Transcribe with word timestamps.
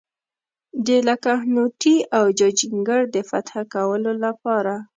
د 0.85 0.87
لکهنوتي 1.07 1.95
او 2.17 2.25
جاجینګر 2.39 3.01
د 3.15 3.17
فتح 3.29 3.53
کولو 3.73 4.11
لپاره. 4.23 4.73